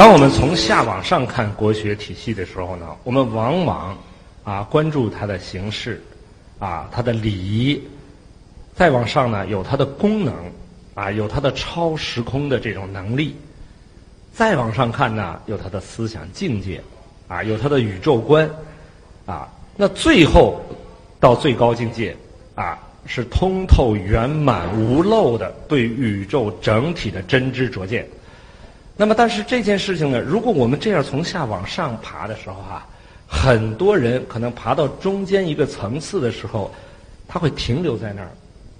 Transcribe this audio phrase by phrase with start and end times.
[0.00, 3.98] 当我们从下往上看国学体系的时候呢，我们往往
[4.42, 6.02] 啊关注它的形式，
[6.58, 7.78] 啊它的礼仪，
[8.74, 10.34] 再往上呢有它的功能，
[10.94, 13.36] 啊有它的超时空的这种能力，
[14.32, 16.80] 再往上看呢有它的思想境界，
[17.28, 18.48] 啊有它的宇宙观，
[19.26, 19.46] 啊。
[19.76, 20.62] 那最后
[21.20, 22.16] 到最高境界
[22.54, 28.08] 啊是通透圆满无漏的对宇宙整体的真知灼见。
[29.00, 32.86] 那么，但是这件事情呢，如果我们这样从下往上爬的时候啊，
[33.26, 36.70] 很多人可能爬到中间一个层次的时候，
[37.26, 38.28] 他会停留在那儿，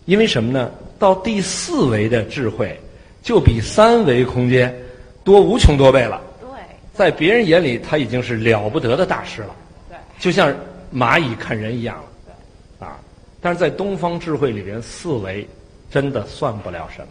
[0.04, 0.70] 因为什么呢？
[0.98, 2.78] 到第四维的智慧，
[3.22, 4.78] 就比三维空间
[5.24, 6.20] 多无穷多倍了。
[6.38, 6.50] 对，
[6.92, 9.56] 在别人眼里，他已经是了不得的大师了，
[9.88, 10.54] 对，就像
[10.94, 12.04] 蚂蚁看人一样了，
[12.78, 13.00] 对啊！
[13.40, 15.48] 但是在东方智慧里边，四维
[15.90, 17.08] 真的算不了什么。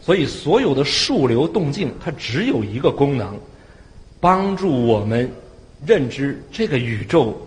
[0.00, 3.38] 所以，所有的数流动静，它只有一个功能，
[4.20, 5.30] 帮助我们
[5.84, 7.38] 认知这个宇宙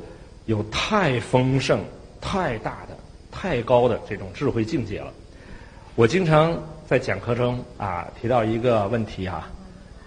[0.46, 1.84] 有太丰盛、
[2.20, 2.96] 太大的、
[3.32, 5.12] 太高的这种智慧境界了。
[5.96, 9.50] 我经常在讲课中啊提到一个问题啊，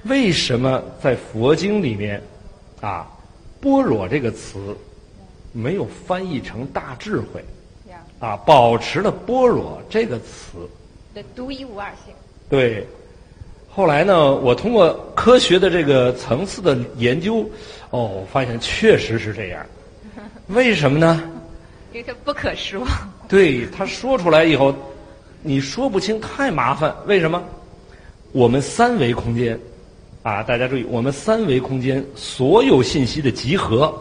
[0.05, 2.23] 为什么在佛经里面
[2.81, 3.11] 啊
[3.61, 4.77] “般若”这个词
[5.53, 7.45] 没有翻译成大智慧
[8.20, 10.69] 啊，保持了“般若”这个词
[11.14, 12.14] 的独一无二性。
[12.55, 12.86] 对，
[13.69, 17.44] 后来呢，我通过科学的这个层次的研究，
[17.91, 19.66] 哦，发现确实是这样。
[20.46, 21.20] 为什么呢？
[21.92, 22.86] 因为它不可说。
[23.27, 24.72] 对，他说出来以后，
[25.42, 26.94] 你说不清，太麻烦。
[27.06, 27.42] 为什么？
[28.30, 29.58] 我们三维空间，
[30.22, 33.92] 啊，大家注意，我们三维空间所有信息的集合，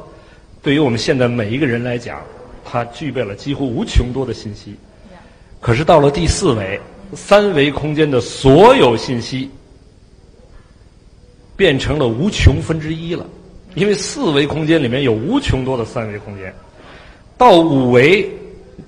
[0.61, 2.21] 对于我们现在每一个人来讲，
[2.63, 4.75] 它具备了几乎无穷多的信息。
[5.59, 6.79] 可是到了第四维。
[7.15, 9.49] 三维空间的所有信息
[11.55, 13.25] 变成了无穷分之一了，
[13.75, 16.53] 因为四维空间里面有无穷多的三维空间，
[17.37, 18.29] 到五维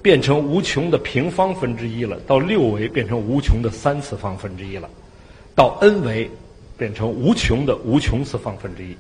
[0.02, 4.90] 变成无穷的平方分之一了，到六维变成无穷的三次方分之一了，
[5.54, 6.30] 到 n 维
[6.78, 8.96] 变成无穷的无穷次方分之一。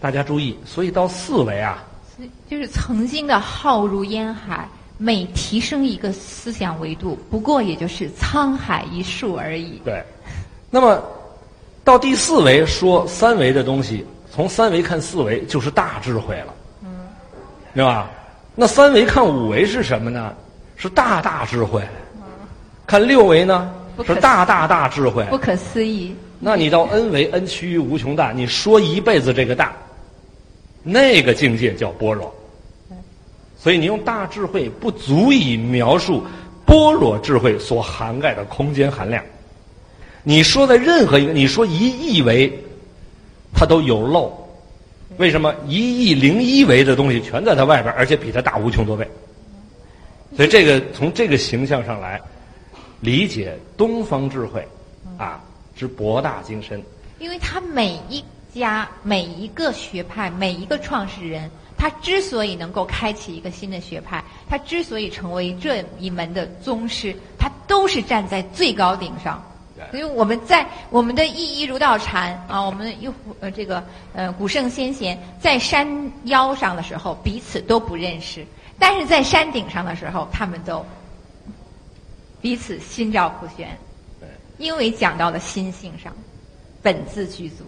[0.00, 1.84] 大家注意，所以到四维啊，
[2.48, 4.68] 就是曾经的浩如烟海。
[4.98, 9.80] 每提升一个思想维度，不过也就是沧海一粟而已。
[9.84, 10.02] 对，
[10.70, 11.02] 那么
[11.84, 16.90] 到第四维说三维的东西，从三维看四维就是大智慧了，嗯，
[17.74, 18.10] 对吧？
[18.54, 20.34] 那三维看五维是什么呢？
[20.76, 21.80] 是大大智慧。
[22.86, 23.72] 看六维呢？
[24.04, 25.24] 是大大大智慧。
[25.30, 26.14] 不可思议。
[26.40, 29.72] 那你到 n 维，n 趋于无穷大，你说一辈子这个大，
[30.82, 32.32] 那个境界叫般若。
[33.60, 36.24] 所以你用大智慧不足以描述
[36.64, 39.22] 般若智慧所涵盖的空间含量。
[40.22, 42.52] 你说的任何一个，你说一亿维，
[43.52, 44.32] 它都有漏。
[45.16, 49.08] 为什么一亿零一维的东西全在它外边，而且比它大无穷多倍？
[50.36, 52.20] 所以这个从这个形象上来
[53.00, 54.64] 理解东方智慧
[55.16, 55.42] 啊
[55.74, 56.80] 之博大精深。
[57.18, 58.22] 因为它每一
[58.54, 61.50] 家每一个学派每一个创始人。
[61.78, 69.42] 他之所以能够开启一个新的学派，他之所以成为这一门的宗师，他都是站在最高顶上。
[69.92, 75.86] 所以我们在我们的一一儒道禅啊，我们又呃这个呃古圣先贤在山
[76.24, 78.44] 腰上的时候彼此都不认识，
[78.76, 80.84] 但是在山顶上的时候，他们都
[82.40, 83.68] 彼此心照不宣。
[84.58, 86.12] 因为讲到了心性上，
[86.82, 87.62] 本自具足。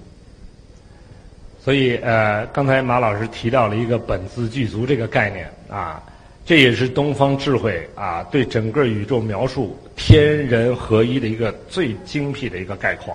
[1.63, 6.03] 所以，呃，刚才马老师提到了一个“本自具足”这个概念啊，
[6.47, 13.15] 这也是东方智慧啊对整个宇宙描述天人合一的一个最精辟的一个概括，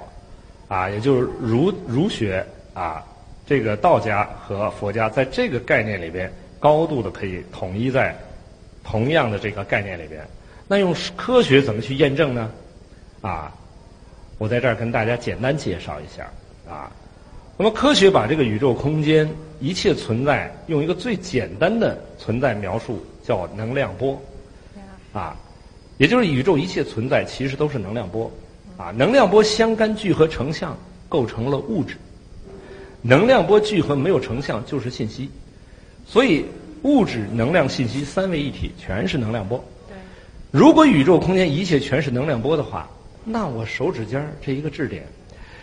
[0.67, 2.45] 啊，也就是儒儒学
[2.75, 3.03] 啊，
[3.47, 8.16] 这个道家和佛家在这个概念里边高度的可以统一在
[8.83, 10.22] 同样的这个概念里边。
[10.68, 12.51] 那用科学怎么去验证呢？
[13.21, 13.51] 啊，
[14.38, 16.30] 我在这儿跟大家简单介绍一下
[16.71, 16.91] 啊。
[17.57, 19.30] 那么，科学把这个宇宙空间
[19.62, 24.22] 一切存在用一个最简单的存在描述，叫能量波，
[25.13, 25.38] 啊，
[25.98, 28.30] 也就是宇宙一切存在其实都是能量波，
[28.75, 31.96] 啊，能量波相干聚合成像构成了物质，
[33.02, 35.30] 能量波聚合没有成像就是信息，
[36.06, 36.46] 所以
[36.81, 39.63] 物质、能量、信息三位一体全是能量波。
[40.51, 42.90] 如果宇宙空间一切全是能量波的话，
[43.24, 45.08] 那我手指尖这一个质点，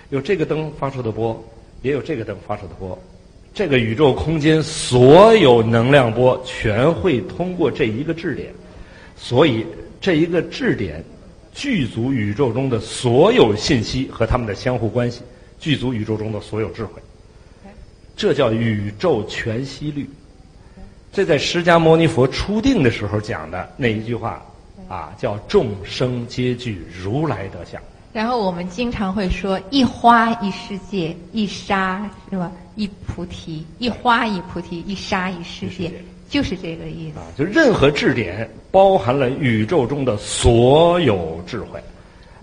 [0.08, 1.38] 有这个灯发出的波。
[1.82, 2.98] 也有这个等发射的波，
[3.52, 8.52] 这个宇宙空间所有能量波全会通过这一个质点，
[9.16, 9.66] 所以
[10.00, 11.04] 这一个质点
[11.52, 15.22] 具足宇宙中的所有信息和它们的相互关系，
[15.58, 17.02] 具足宇宙中的所有智慧。
[18.16, 20.08] 这叫宇宙全息律。
[21.12, 24.42] 这在释迦牟尼佛初定的时候讲的那一句话，
[24.88, 27.82] 啊，叫众生皆具如来德相。
[28.12, 32.52] 然后我们经常会说一花一世界，一沙是吧？
[32.76, 35.90] 一菩提，一花一菩提，一沙一世界，
[36.28, 37.18] 就是这个意思。
[37.18, 41.80] 啊，就任何质点包含了宇宙中的所有智慧。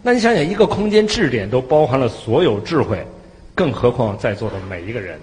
[0.02, 3.06] 那你想想，一个空间质点都包含了所有智慧，
[3.54, 5.20] 更何况在座的每一个人？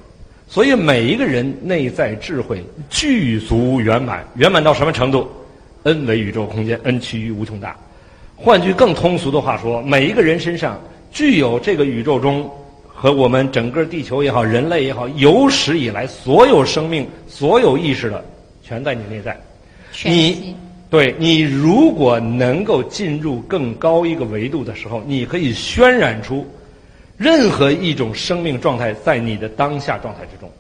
[0.49, 5.29] 所以每一个人内在智慧具足圆满，圆满到什么程度
[5.83, 7.77] ？n 为宇宙空间，n 趋于无穷大。
[8.37, 10.81] 换句更通俗的话说，每一个人身上
[11.11, 12.49] 具有这个宇宙中
[12.87, 18.25] 和我们整个地球也好，人类也好，有史以来所有生命、所有意识的，
[18.63, 19.37] 全在你内在。
[20.05, 20.55] 你
[20.91, 26.47] 对你如果能够进入更高一个维度的时候，你可以渲染出。
[27.19, 30.51] 任何一种生命状态在你的当下状态之中，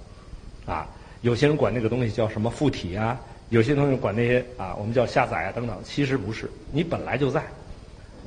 [0.64, 0.88] 啊，
[1.20, 3.20] 有些人管那个东西叫什么附体啊，
[3.50, 7.42] 有些东西管那些啊，我们叫下载啊等等，其实不是，你本来就在，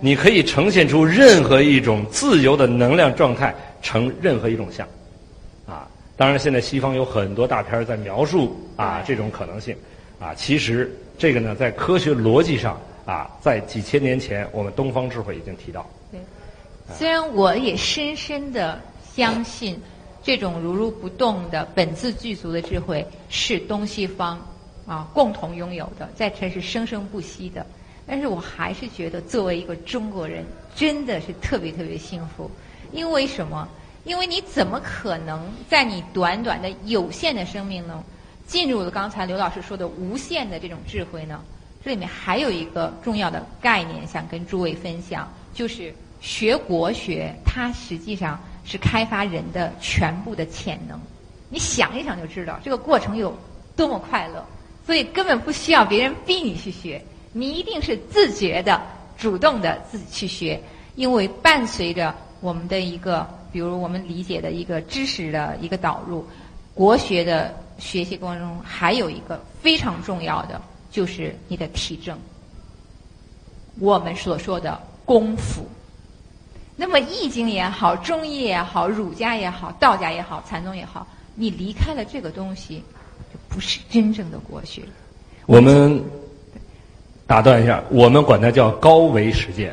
[0.02, 4.88] 你可以呈现出任何一种自由的能量状态，成任何一种像，
[5.68, 9.76] 啊，当然现在西方有很多大片在描述啊这种可能性，
[10.20, 15.86] 啊，其实这个呢在科学逻辑上啊，在几千年前我们东方智慧已经提到。
[16.12, 16.20] 对
[16.98, 18.82] 虽然我也深深的
[19.16, 19.80] 相信，
[20.24, 24.40] 这种如如不动的本自具足的智慧是东西方
[24.88, 27.66] 啊共同拥有的，在这是生生不息的。
[28.10, 30.44] 但是我还是觉得，作为一个中国人，
[30.76, 32.50] 真的是特别特别幸福。
[32.92, 33.70] 因为什么？
[34.04, 38.04] 因为你怎么可能在你短短的有限的生命中，
[38.48, 41.40] 进入了刚才刘老师说的无限的这种智慧呢？
[41.84, 45.94] 这里面还有一个重要的概念，想跟诸位分享，就是。
[46.22, 51.00] 学国学，它实际上是开发人的全部的潜能。
[51.48, 53.34] 你想一想就知道，这个过程有
[53.74, 54.46] 多么快乐。
[54.86, 58.82] 所以根本不需要别人逼你去学，你一定是自觉的、
[59.18, 60.62] 主动的自己去学。
[60.96, 66.26] 因为伴随着我们的一个，比如我们理解的一个知识的一个导入，
[66.74, 70.62] 国学的学习过程中还有一个非常重要的，
[70.92, 72.18] 就是你的体证。
[73.80, 75.66] 我们所说的功夫。
[76.76, 82.84] 那么易经也好，中医也好，儒家也好，道家也好，禅宗也好，你离开了这个东西，
[83.32, 84.82] 就不是真正的国学。
[85.46, 86.04] 我们
[87.30, 89.72] 打断一下，我们管它叫高维实践，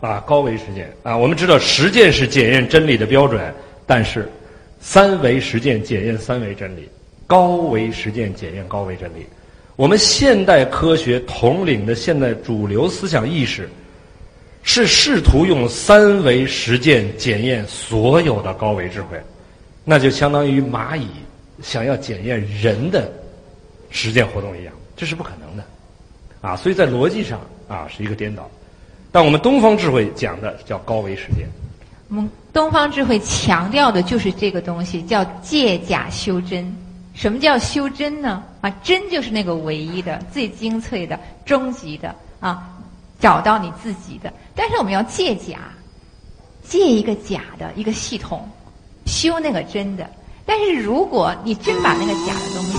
[0.00, 1.14] 啊，高维实践啊。
[1.14, 3.38] 我们知道实践是检验真理的标准，
[3.86, 4.26] 但是
[4.80, 6.88] 三维实践检验三维真理，
[7.26, 9.26] 高维实践检验高维真理。
[9.76, 13.68] 我们现代科学统领的现代主流思想意识。
[14.64, 19.18] 是试图用三维实践检验所有的高维智慧，
[19.82, 21.06] 那就相当于蚂蚁
[21.62, 23.10] 想要检验人的
[23.88, 25.64] 实践活动一样，这是不可能的，
[26.40, 28.48] 啊，所以在逻辑上啊是一个颠倒。
[29.10, 31.46] 但我们东方智慧讲的叫高维实践。
[32.08, 36.74] 我们东方智慧强调的就是这个东西，叫借假修真。
[37.14, 38.42] 什么叫修真呢？
[38.60, 42.74] 啊，真就是那个唯一的、最精粹的、终极的啊。
[43.20, 45.58] 找到你自己的，但是我们要借假，
[46.62, 48.48] 借一个假的一个系统，
[49.06, 50.08] 修那个真的。
[50.46, 52.78] 但是如果你真把那个假的东西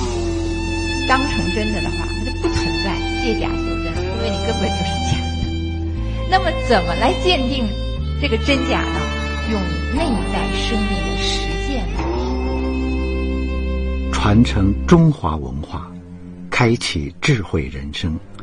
[1.10, 2.48] 当成真的的话，那就不
[3.30, 5.46] 借假修真，因为你根本就是假的。
[6.32, 7.64] 那么怎么来鉴定
[8.20, 9.00] 这个真假呢？
[9.52, 12.02] 用你内在生命的实践来
[14.12, 15.92] 传承中华文化，
[16.50, 18.18] 开启智慧人生。